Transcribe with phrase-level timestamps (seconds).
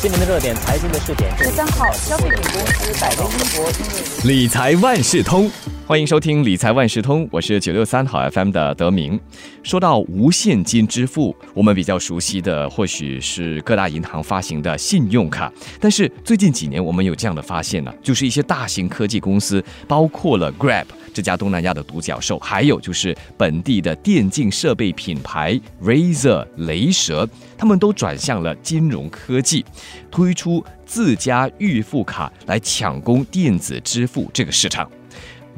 [0.00, 1.30] 新闻的热点，财经的试点。
[1.36, 5.50] 十三号，消费品公司百威英博理财万事通，
[5.86, 9.20] 欢迎收听理财万事通，我是九六三好 FM 的德明。
[9.62, 20.86] 说到无现金支付，我们比较熟悉的或许是各大银行发行的信用卡，但是最近几年我们有这样的发现呢，就是一些大型科技公司，包括了 Grab。
[21.20, 27.28] 这家东南亚的独角兽，还有就是本地的电竞设备品牌 Razer 雷蛇，
[27.58, 29.62] 他们都转向了金融科技，
[30.10, 34.90] 推出自家预付卡来抢攻电子支付这个市场。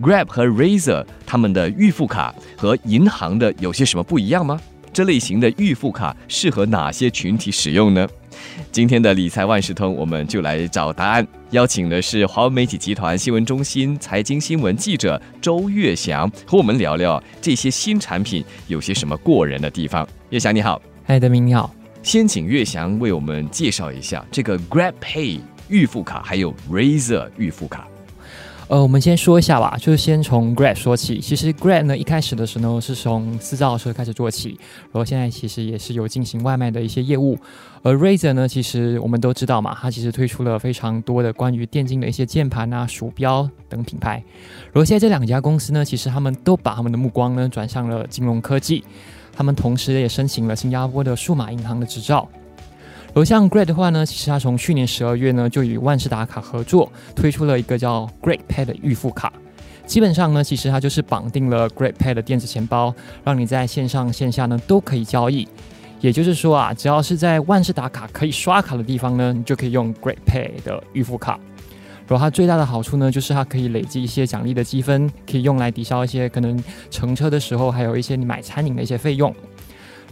[0.00, 4.60] Grab 和 Razer 他们的预付卡和银行的有些什么不一样吗？
[4.92, 8.08] 这类型的预付卡适合哪些群体使用呢？
[8.70, 11.26] 今天的理财万事通，我们就来找答案。
[11.50, 20.06] 邀请的是华为媒体集团新闻中心财经新闻记者周月祥，和我们聊聊这些新产品有些什么过人的地方。
[20.30, 21.74] 月祥你好，嗨，德明你好。
[22.02, 27.86] 先请月祥为我们介绍一下这个 Grab Pay 预付卡，还有 Razor 预付卡。
[28.72, 31.20] 呃，我们先说一下吧，就是先从 Grab 说起。
[31.20, 37.38] 其实 Grab 呢，一开始的时候是从私造车开始做起，然后现在其实也是有进行外卖的一些业务。
[37.82, 44.24] 而 Razer 呢，其实我们都知道嘛，它其实推出了非常多的关于电竞的一些键盘啊、鼠标等品牌。
[44.72, 48.82] 然后现在这两家公司呢，其实他们都把他们的目光呢转向了金融科技，
[49.34, 52.26] 他们同时也申请了新加坡的数码银行的执照。
[53.14, 59.32] 而像 Great 的话呢，其实它从去年十二月呢就与万事达卡合作推出了一个叫 Great Pay 的预付卡。
[59.84, 65.46] 基本上呢，其实它就是绑定了 Great Pay 的电子钱包，让你在线上线下呢都可以交易。
[66.00, 71.38] 也就是说啊，只要是在万事达卡可以刷卡的地方呢，你就可以用 Great Pay 的预付卡。
[72.08, 79.34] 然后它最大的好处呢，就是它可以累积一些奖励的积分，可以用来抵消一些可能乘车的时候，还有一些你买餐饮的一些费用。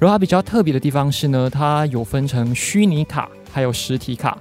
[0.00, 4.36] 然后它比较特别的地方是呢，它有分成虚拟卡还有实体卡。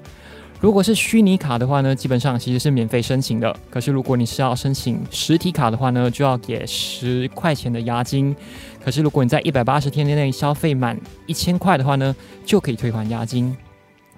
[0.62, 3.56] 如果是虚拟卡的话呢，基本上其实是免费申请的。
[3.70, 8.36] 可是如果你是要申请实体卡的话呢，就要给十块钱的押金。
[8.84, 12.16] 可是如果你在一百八十天内消费满一千块的话呢，
[12.46, 13.56] 就可以退还押金。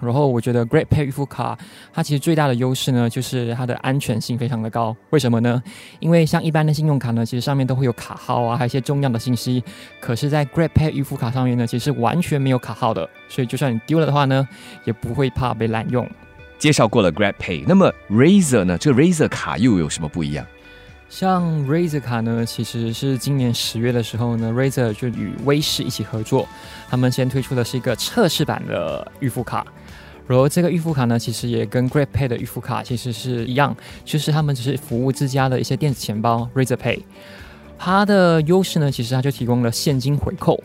[0.02, 1.56] 然后我觉得 Great Pay 预付卡，
[1.92, 4.94] 它其实最大的优势呢，就是它的安全性非常的高。
[5.10, 5.62] 为什么呢？
[6.00, 9.62] 因为像一般的信用卡呢，其实上面都会有卡号啊，还有一些重要的信息。
[10.00, 14.46] 可是，在 Great Pay 预付卡上面呢，其实完全没有卡号的，所以就算你丢了的话呢，
[14.84, 16.08] 也不会怕被滥用。
[16.58, 18.78] 介绍过了 Great Pay，那么 Razer 呢？
[18.78, 20.46] 这个 Razer 卡又有什么不一样？
[21.12, 26.48] 像 Razer 卡呢，其实是今年十月的时候呢，Razer 就与威视一起合作，
[26.88, 29.66] 他们先推出的是一个测试版的预付卡。
[30.26, 37.02] 然后这个预付卡呢，其实也跟 Great Pay 的预付卡其实是一样，就是他们只是服务自家的一些电子钱包 Razer Pay。
[37.78, 40.64] 它的优势呢，其实它就提供了现金回扣。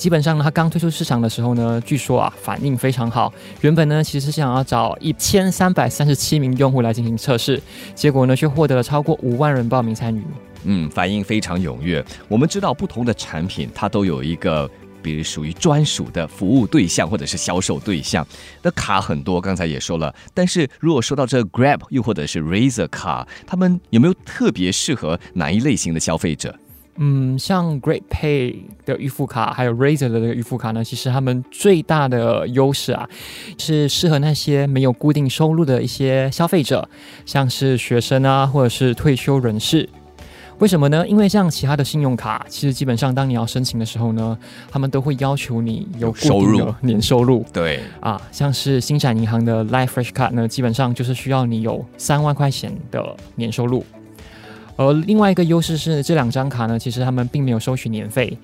[0.00, 3.30] 基本上呢，它刚推出市场的时候呢，据说啊反应非常好。
[3.60, 7.62] 原本呢，其实想要找一千三百三十七名用户来进行测试，
[7.94, 10.24] 结果呢，却获得了超过五万人报名参与。
[10.64, 12.02] 嗯，反应非常踊跃。
[12.28, 14.68] 我们知道不同的产品，它都有一个。
[15.02, 18.26] 比如属于专属的服务对象或者是销售对象，
[18.60, 20.14] 那卡很多，刚才也说了。
[20.34, 26.54] 但是如果说到这 Grab 又或者是 Razer 卡，他们有没有特别适合哪一类型的消费者？
[27.02, 33.08] 嗯，像 Great Pay 的预付卡，还有 Razor 的这个预付卡呢，其实他们最大的优势啊，
[33.56, 36.86] 是适合那些没有固定收入的一些消费者，
[37.24, 39.88] 像是学生啊，或者是退休人士。
[40.58, 41.08] 为什么呢？
[41.08, 44.36] 因为像其他的信用卡，其实基本上当你要申请的时候呢，
[44.70, 47.42] 他们都会要求你有收入年收入。
[47.50, 53.82] 对啊，像是星展银行的 Life Fresh Card 呢，基本上就是需要你有三万块钱的年收入。
[54.80, 58.34] 而另外一个优势是，这两张卡呢，其实他们并没有收取年费，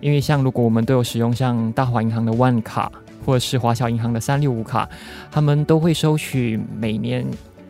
[0.00, 2.90] 因为像如果我们都有使用像大华银行的 One 卡，
[3.24, 4.88] 或者是华侨银行的三六五卡，
[5.30, 7.24] 他们都会收取每年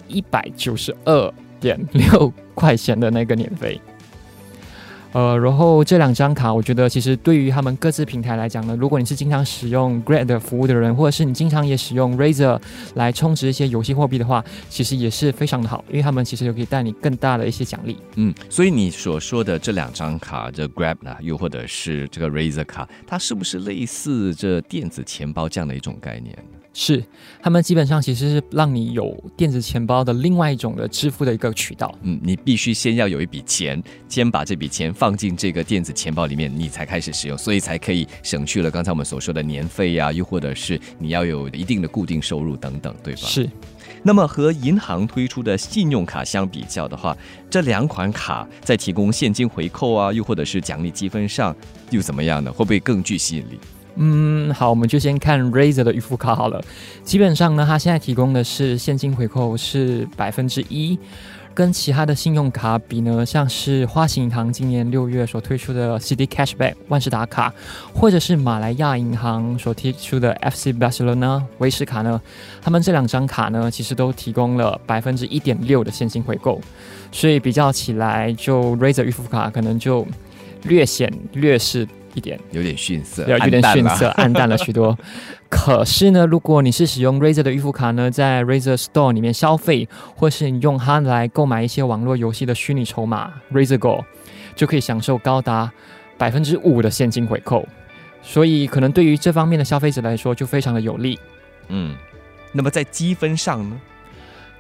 [0.09, 3.79] 一百九十二点六块钱的那个年费。
[5.15, 12.61] 呃，然后这两张卡，我觉得其实对于他们各自平台来讲呢，如果你是经常使用 Grab 服务的人，或者是你经常也使用 Razer
[12.95, 17.97] 来充值一些游戏货币的话，其实也是非常的好，因为他们其实就可以带你更大的一些奖励。
[18.17, 26.37] 嗯，所以你所说的这两张卡，这 Grab 呢，又或者是这个 Razer 卡，它是不是类似这电子钱包这样的一种概念？
[26.77, 27.03] 是，
[27.41, 31.97] 他们基本上其实是让你有电子钱包的另外一种的支付的一个渠道。
[32.03, 43.21] 嗯，你必须先要有一笔钱，先把这笔钱放进这个电子钱包里面，你才开始使用，所以才可以省去了刚才我们所说的年费呀，又或者是你要有一定的固定收入等等，对吧？
[43.21, 43.49] 是。
[44.03, 47.17] 那么和银行推出的信用卡相比较的话，
[47.49, 51.55] 这两款卡在提供现金回扣啊，又或者是奖励积分上
[51.91, 52.53] 又怎么样呢？
[52.53, 53.61] 会不会更具吸引力？
[53.97, 56.61] 嗯，好，我们就先看 Razer 的预付卡好了。
[57.05, 60.99] 基本上呢，它现在提供的是现金回扣是百分之一，
[61.55, 67.55] 跟其他的信用卡比呢，像是花旗银行今年六月所推出的 CD Cashback 万事达卡，
[67.95, 72.21] 或者是马来亚银行所推出的 FC Barcelona 威士卡呢，
[72.61, 76.61] 他们这两张卡呢，其实都提供了百分之一点六的现金回购，
[77.13, 80.05] 所以比较起来，就 Razer 预付卡可能就
[80.65, 81.87] 略显劣势。
[82.15, 84.97] 一点有点逊色，有点逊色， 暗淡了许多。
[85.49, 94.05] 可是呢，如果你是使用 Razer 的预付卡呢，在 Razer Store 里面消费，或是你用它来购买一些网络游戏的虚拟筹码 Razer Go，
[94.57, 95.71] 就可以享受高达
[96.17, 97.67] 百分之五的现金回扣。
[98.23, 101.19] 所以，可能对于这方面的消费者来说，就非常的有利。
[101.69, 101.95] 嗯，
[102.53, 103.77] 那么在积分上呢？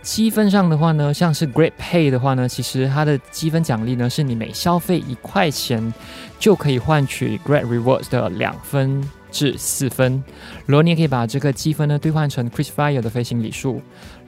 [0.05, 5.93] 积分上的话呢，像是 Great Pay 的话呢，其实它的积分奖励呢，是你每消费一块钱
[6.39, 9.03] 就可以换取 Great Rewards 的两分
[9.33, 10.23] 至四分。
[10.67, 13.81] 然后你也可以把这个积分呢兑换成 Chris Fire 的飞行里数，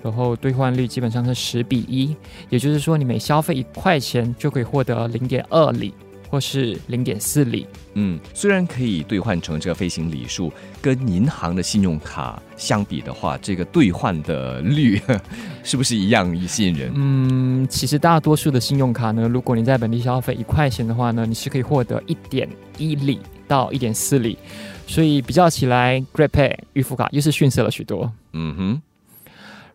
[0.03, 2.17] 然后兑换率基本上是十比一，
[2.49, 5.93] 也就是说你每消费一块钱就可以获得零点二里。
[6.29, 10.53] 或是零点四里，嗯，虽然可以兑换成这个飞行里数，
[10.83, 15.01] 跟银行的信用卡相比的话，这个兑换的率
[15.63, 16.93] 是不是一样吸引人？
[16.95, 22.49] 嗯，其实大多数的信用卡呢，如果你在本地消费一块钱的话呢，你是可以获得一点
[22.79, 24.37] 一里到一点四里，
[24.87, 28.13] 所以比较起来，Great Pay 预付卡又是逊色了许多。
[28.33, 28.83] 嗯哼。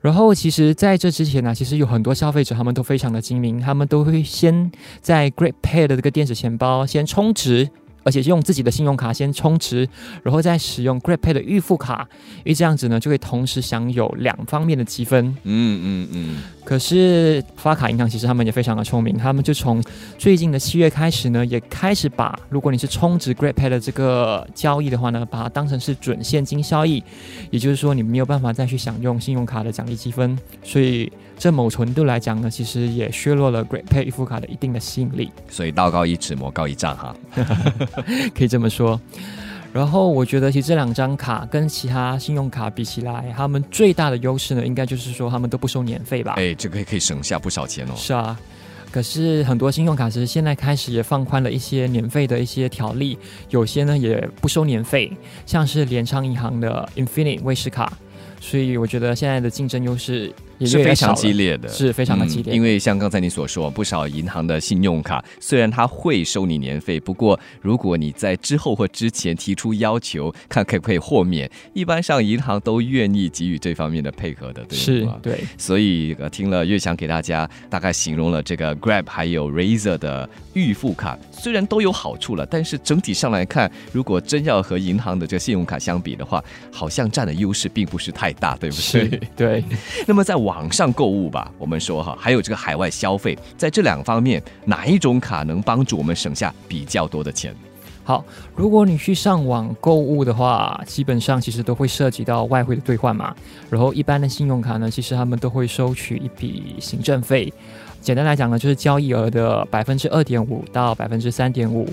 [0.02, 7.70] 然后，其实在这之前呢，其实有很多消费者，他们都非常的精明，他们都会先在 Great Pay 的这个电子钱包先充值。
[8.04, 9.88] 而且用自己的信用卡先充值，
[10.24, 12.08] 然后再使用 Great Pay 的预付卡，
[12.40, 15.26] 因为这样子呢，就可以同时享有两方面的积分。
[15.44, 16.38] 嗯嗯嗯。
[16.64, 19.84] 可是发卡银行其实他们也非常的聪明，他们就从
[20.18, 27.04] 最近的七月开始呢，也开始把如果你是充值 Great Pay 的这个交易的话呢，把它当成是准现金交易，
[27.50, 31.12] 也就是说你没有办法再去享用信用卡的奖励积分，所以。
[31.42, 35.32] 这某程度来讲呢，其实也削弱了 Great Pay 预付卡的一定的吸引力。
[35.50, 37.16] 所以道高一尺，魔高一丈哈，
[38.38, 39.02] 可以这么说。
[39.74, 46.36] 然后我觉得，其实这两张卡跟其他信用卡比起来，他们最大的优势呢，应该就是说他们都不收年费吧？
[46.38, 47.94] 哎，这个可以省下不少钱哦。
[47.96, 48.40] 是啊，
[48.92, 53.18] 可是很多信用卡其实现在开始也放宽了一些年费的一些条例，
[53.50, 55.12] 有些呢也不收年费，
[55.48, 57.92] 像是联昌银行的 Infinite 卫士卡。
[58.40, 60.32] 所以我觉得现在的竞争优势。
[60.66, 62.54] 是非常激烈的，是非常的激烈。
[62.54, 75.18] 因为像刚才你所说，不少银行的信用卡虽然它会收你年费，不过如果你在之后或之前提出要求，看可不可以豁免，一般上银行都愿意给予这方面的配合的，对吗？
[75.22, 75.40] 对。
[75.58, 89.22] 所以呃听了月翔给大家大概形容了这个 Grab 还有 Razor 的预付卡，虽然都有好处了，但是整体上来看，如果真要和银行的这个信用卡相比的话，好像占的优势并不是太大，对不对？
[89.36, 89.64] 对。
[90.08, 97.56] 那么在网网上购物吧，我们说哈，还有这个海外消费，在这两方面，哪一种卡能帮助我们省下比较多的钱？
[98.04, 103.34] 好，如果你去上网购物的话，基本上其实都会涉及到外汇的兑换嘛。
[103.70, 107.54] 然后一般的信用卡呢，其实他们都会收取一笔行政费。
[108.02, 111.88] 简单来讲呢，就是交易额的百分之二点五到百分之三点五。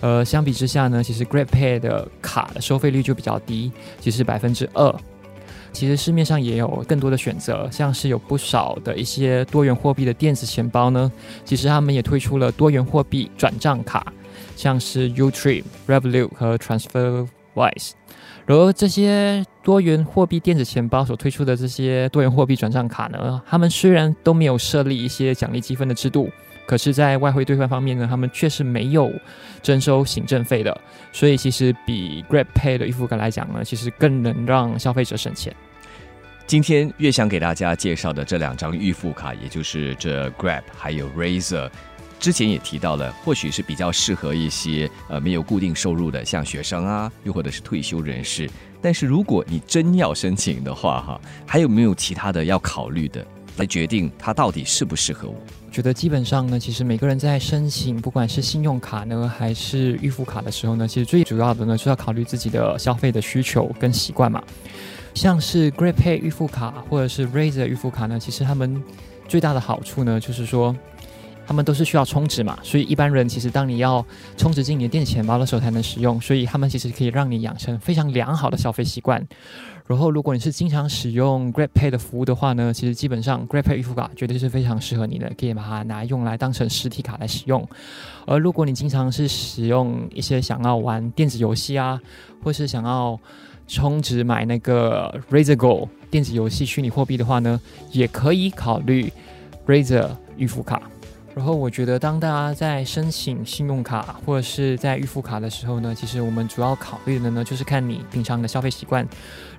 [0.00, 4.94] 呃，相比之下呢，其实 Great Pay 的卡的收费率就比较低，其实百分之二。
[5.72, 11.10] 其实市面上也有更多的选择，像是有不少的一些多元货币的电子钱包呢。
[11.44, 14.12] 其实他们也推出了多元货币转账卡，
[14.54, 17.92] 像是 Utrip、Revolut 和 TransferWise。
[18.44, 26.28] 然后这些多元货币电子钱包所推出的这些多元货币转账卡呢，他们虽然都没有设立一些奖励积分的制度，
[26.66, 29.10] 可是，在外汇兑换方面呢，他们却是没有
[29.62, 30.76] 征收行政费的。
[31.12, 35.54] 所以，其实比 Grab Pay 的预付卡来讲呢，其实更能让消费者省钱。
[36.46, 41.70] 今天越想给大家介绍的这两张预付卡，也就是这 Grab 还有 Razer。
[42.20, 48.48] 之前也提到了，或许是比较适合一些呃没有固定收入的，像学生啊，又或者是退休人士。
[48.80, 55.34] 但是如果你真要申请的话，哈，还有没有其他的要考虑的，来决定它到底适不适合我？
[55.72, 64.40] 觉得基本上呢，其实每个人在申请不管是信用卡呢，还是预付卡的时候呢，其实最主要的呢，是要考虑自己的消费的需求跟习惯嘛。
[65.14, 68.82] 像是 Great Pay 预付卡或者是 Razer 预付卡呢，其实他们
[69.28, 70.74] 最大的好处呢，就是说。
[71.44, 74.02] 他们都是需要充值嘛，所以一般人其实当你要
[74.36, 79.20] 充值进你的电子钱包的时候才能使用，所以他们其实可以让你养成非常良好的消费习惯。
[79.88, 87.68] 然后，如果你是经常使用 Grab Pay 的服务的话呢，其实基本上 Grab Pay 预付卡绝对是非常适合你的，可以把它拿用来当成实体卡来使用。
[88.24, 92.00] 而如果你经常是使用一些想要玩电子游戏啊，
[92.42, 93.18] 或是想要
[93.72, 97.58] 充值买那个 Razer Go 电子游戏虚拟货币的话呢，
[97.90, 99.10] 也可以考虑
[99.66, 100.82] Razer 预付卡。
[101.34, 109.08] 然后我觉得，当大家在申请信用卡或者是在预付卡的时候呢，其实我们主要考虑的呢，就是看你平常的消费习惯。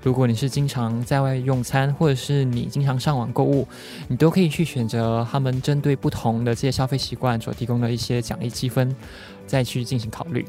[0.04, 3.68] 如果你是经常在外用餐，或者是你经常上网购物，
[4.08, 8.96] 你都可以去选择他们针对不同的这些消费习惯所提供的一些奖励积分，
[9.48, 10.46] 再去进行考虑。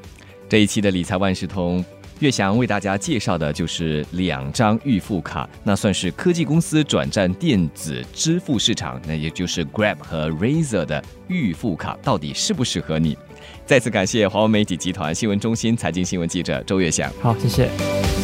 [0.46, 1.82] 这一期的理财万事通。
[2.20, 13.18] 岳翔为大家介绍的就是两张预付卡，那算是科技公司转战电子支付市场，那也就是 Grab 和 Razor 的预付卡，到底适不适合你？
[13.66, 17.10] 再次感谢华为媒体集团新闻中心财经新闻记者周岳翔。
[17.20, 18.23] 好，谢谢。